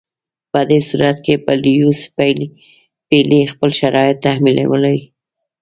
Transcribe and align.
په 0.51 0.59
دې 0.69 0.79
صورت 0.87 1.17
کې 1.25 1.33
به 1.43 1.53
لیویس 1.63 2.01
پیلي 3.09 3.41
خپل 3.53 3.69
شرایط 3.79 4.17
تحمیلولای. 4.25 4.99